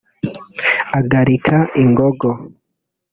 [0.99, 2.31] agarika Ingogo